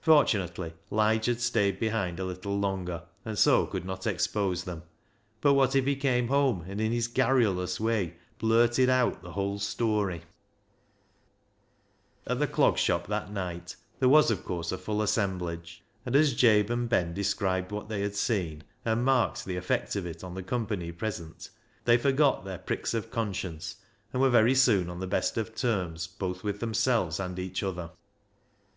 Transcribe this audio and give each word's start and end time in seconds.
Fortunately 0.00 0.74
Lige 0.92 1.26
had 1.26 1.40
stayed 1.40 1.80
behind 1.80 2.20
a 2.20 2.24
little 2.24 2.56
longer, 2.56 3.02
and 3.24 3.36
so 3.36 3.66
could 3.66 3.84
not 3.84 4.06
expose 4.06 4.62
them; 4.62 4.84
but 5.40 5.54
what 5.54 5.74
if 5.74 5.86
he 5.86 5.96
came 5.96 6.28
home 6.28 6.64
and 6.68 6.80
in 6.80 6.92
his 6.92 7.08
garrulous 7.08 7.80
way 7.80 8.14
blurted 8.38 8.88
out 8.88 9.22
the 9.22 9.32
whole 9.32 9.58
story? 9.58 10.22
At 12.28 12.38
the 12.38 12.46
Clog 12.46 12.78
Shop 12.78 13.08
that 13.08 13.32
night 13.32 13.74
there 13.98 14.08
was, 14.08 14.30
of 14.30 14.44
course, 14.44 14.70
a 14.70 14.78
full 14.78 15.02
assemblage, 15.02 15.82
and 16.04 16.14
as 16.14 16.34
Jabe 16.34 16.70
and 16.70 16.88
Ben 16.88 17.12
described 17.12 17.72
what 17.72 17.88
they 17.88 18.02
had 18.02 18.14
seen, 18.14 18.62
and 18.84 19.04
marked 19.04 19.38
the 19.38 19.54
330 19.58 19.58
BECKSIDE 19.58 19.68
LIGHTS 19.80 19.94
effect 19.96 19.96
of 19.96 20.06
it 20.06 20.22
on 20.24 20.34
the 20.36 20.42
company 20.48 20.92
present, 20.92 21.50
they 21.86 21.98
forgot 21.98 22.44
their 22.44 22.58
pricks 22.58 22.94
of 22.94 23.10
conscience, 23.10 23.74
and 24.12 24.22
were 24.22 24.30
very 24.30 24.54
soon 24.54 24.88
on 24.88 25.00
the 25.00 25.08
best 25.08 25.36
of 25.36 25.56
terms 25.56 26.06
both 26.06 26.44
with 26.44 26.60
themselves 26.60 27.18
and 27.18 27.36
each 27.40 27.64
other. 27.64 27.90